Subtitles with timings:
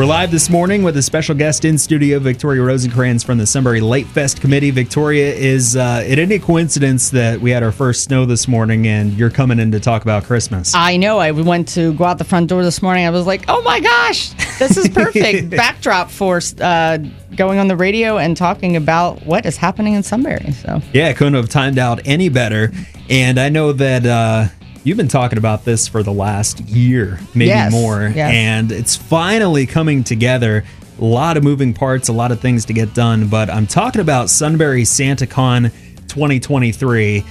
[0.00, 3.82] We're live this morning with a special guest in studio, Victoria Rosancrans from the Sunbury
[3.82, 4.70] Litefest Committee.
[4.70, 9.12] Victoria, is uh, it any coincidence that we had our first snow this morning and
[9.12, 10.74] you're coming in to talk about Christmas?
[10.74, 11.18] I know.
[11.18, 13.04] I went to go out the front door this morning.
[13.04, 16.96] I was like, oh my gosh, this is perfect backdrop for uh,
[17.36, 20.52] going on the radio and talking about what is happening in Sunbury.
[20.52, 22.72] So yeah, couldn't have timed out any better.
[23.10, 24.06] And I know that.
[24.06, 24.48] Uh,
[24.82, 28.32] You've been talking about this for the last year, maybe Yes, more, yes.
[28.32, 30.64] and it's finally coming together.
[31.00, 34.00] A lot of moving parts, a lot of things to get done, but I'm talking
[34.00, 35.70] about Sunbury SantaCon
[36.08, 37.24] 2023.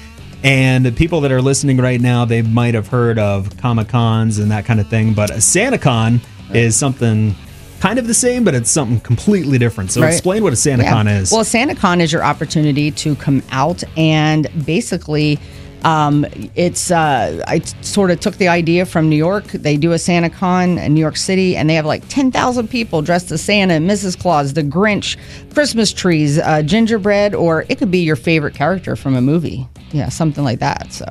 [0.43, 4.37] And the people that are listening right now, they might have heard of Comic Cons
[4.37, 6.19] and that kind of thing, but a SantaCon
[6.53, 7.35] is something
[7.79, 9.91] kind of the same, but it's something completely different.
[9.91, 10.11] So Right.
[10.13, 11.19] explain what a SantaCon Yeah.
[11.19, 11.31] is.
[11.31, 15.39] Well, SantaCon is your opportunity to come out and basically.
[15.83, 16.25] Um,
[16.55, 19.45] it's uh, I t- sort of took the idea from New York.
[19.45, 23.01] They do a SantaCon in New York City, and they have like ten thousand people
[23.01, 24.19] dressed as Santa, Mrs.
[24.19, 25.17] Claus, the Grinch,
[25.53, 29.67] Christmas trees, uh, gingerbread, or it could be your favorite character from a movie.
[29.91, 30.91] Yeah, something like that.
[30.91, 31.05] So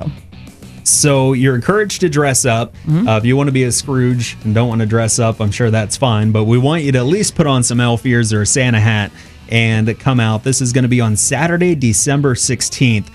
[0.83, 2.73] So you're encouraged to dress up.
[2.85, 3.07] Mm-hmm.
[3.07, 5.51] Uh, if you want to be a Scrooge and don't want to dress up, I'm
[5.51, 6.31] sure that's fine.
[6.31, 8.79] But we want you to at least put on some elf ears or a Santa
[8.79, 9.11] hat
[9.49, 10.43] and come out.
[10.43, 13.07] This is going to be on Saturday, December 16th.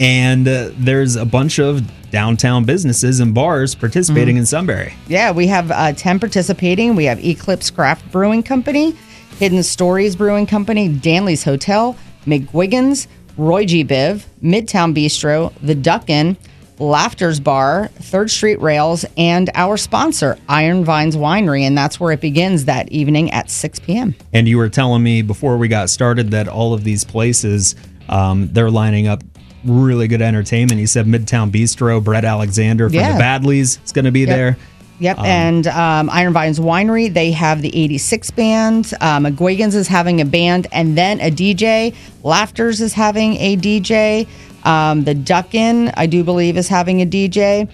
[0.00, 4.40] And uh, there's a bunch of downtown businesses and bars participating Mm-hmm.
[4.40, 4.94] in Sunbury.
[5.06, 6.96] Yeah, we have uh, 10 participating.
[6.96, 8.92] We have Eclipse Craft Brewing Company,
[9.38, 13.84] Hidden Stories Brewing Company, Danley's Hotel, McGuigan's, Roy G.
[13.84, 16.36] Biv, Midtown Bistro, The Duck Inn,
[16.78, 21.62] Laughter's Bar, Third Street Rails, and our sponsor, Iron Vines Winery.
[21.62, 24.14] And that's where it begins that evening at 6 p.m.
[24.32, 27.76] And you were telling me before we got started that all of these places,
[28.08, 29.22] um, they're lining up
[29.64, 30.80] really good entertainment.
[30.80, 33.16] You said Midtown Bistro, Brett Alexander from Yeah.
[33.16, 34.56] the Badlees is going to be there.
[35.00, 38.92] Yep, and um, Iron Vines Winery, they have the 86 band.
[39.00, 41.94] Um, McGuigan's is having a band and then a DJ.
[42.22, 44.28] Laughters is having a DJ.
[44.66, 47.70] Um, the Duck Inn, I do believe, is having a DJ.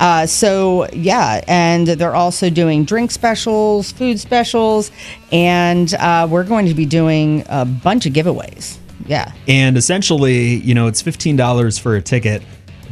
[0.00, 4.90] Uh, so, yeah, and they're also doing drink specials, food specials,
[5.30, 8.78] and uh, we're going to be doing a bunch of giveaways.
[9.12, 9.30] Yeah.
[9.46, 12.42] And essentially, you know, it's $15 for a ticket,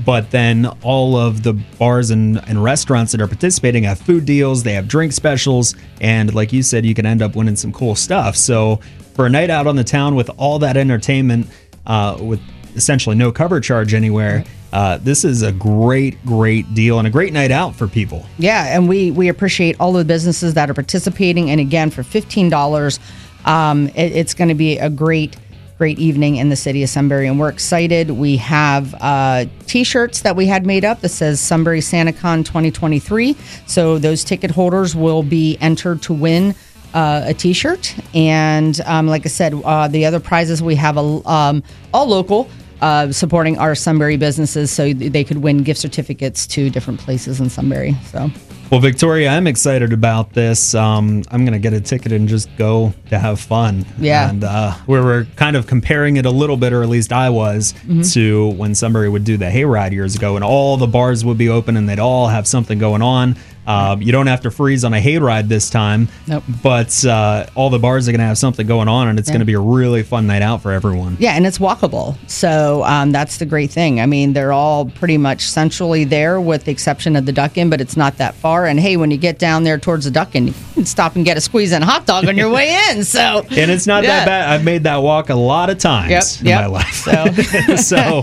[0.05, 4.63] but then all of the bars and, and restaurants that are participating have food deals,
[4.63, 7.95] they have drink specials, and like you said, you can end up winning some cool
[7.95, 8.37] stuff.
[8.37, 8.81] So
[9.15, 11.47] for a night out on the town with all that entertainment,
[11.87, 12.41] uh, with
[12.77, 14.45] essentially no cover charge anywhere,
[14.75, 18.27] uh, this is a great, great deal and a great night out for people.
[18.39, 21.51] Yeah, and we we appreciate all the businesses that are participating.
[21.51, 23.01] And again, for fifteen dollars,
[23.47, 25.37] um, it, it's going to be a great
[25.81, 28.11] great evening in the city of Sunbury, and we're excited.
[28.11, 33.35] We have uh, T-shirts that we had made up that says Sunbury SantaCon 2023.
[33.67, 36.55] So those ticket holders will be entered to win.
[36.93, 41.01] Uh, a T-shirt, and um, like I said, uh, the other prizes we have a,
[41.01, 41.63] um,
[41.95, 42.51] all local,
[42.83, 47.49] uh, supporting our Sunbury businesses, so they could win gift certificates to different places in
[47.49, 47.95] Sunbury.
[48.11, 48.29] So
[48.71, 50.77] Well, Victoria, I'm excited about this.
[50.77, 53.85] Um, I'm going to get a ticket and just go to have fun.
[53.99, 54.31] Yeah.
[54.31, 57.31] And uh, we were kind of comparing it a little bit, or at least I
[57.31, 58.03] was, Mm-hmm.
[58.03, 61.49] to when somebody would do the hayride years ago, and all the bars would be
[61.49, 63.35] open and they'd all have something going on.
[63.67, 66.43] Um, you don't have to freeze on a hayride this time, Nope.
[66.63, 69.41] but uh, all the bars are going to have something going on, and it's going
[69.41, 71.17] to be a really fun night out for everyone.
[71.21, 72.17] Yeah, and it's walkable.
[72.29, 74.01] So um, that's the great thing.
[74.01, 77.71] I mean, they're all pretty much centrally there, with the exception of the Duck Inn,
[77.71, 78.60] but it's not that far.
[78.67, 81.25] And hey, when you get down there towards the Duck and you can stop and
[81.25, 83.05] get a squeeze and a hot dog on your way in.
[83.11, 84.11] So And it's not Yeah.
[84.21, 84.49] that bad.
[84.51, 86.61] I've made that walk a lot of times Yep, in yep.
[86.61, 86.93] my life.
[86.95, 88.23] So- so,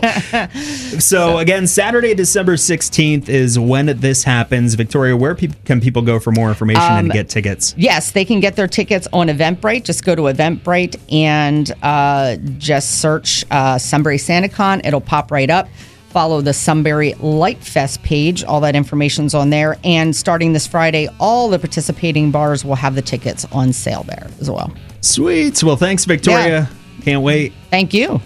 [1.00, 4.74] so again, Saturday, December 16th is when this happens.
[4.76, 7.74] Victoria, where pe- can people go for more information Um, and get tickets?
[7.78, 9.84] Yes, they can get their tickets on Eventbrite.
[9.84, 14.86] Just go to Eventbrite and uh, just search uh, Sunbury SantaCon.
[14.86, 15.68] It'll pop right up.
[16.10, 18.44] Follow the Sunbury Litefest page.
[18.44, 19.78] All that information's on there.
[19.84, 24.28] And starting this Friday, all the participating bars will have the tickets on sale there
[24.40, 24.72] as well.
[25.02, 25.62] Sweet.
[25.64, 26.70] Well, thanks, Victoria.
[27.02, 27.54] Can't wait.
[27.70, 28.22] Thank you.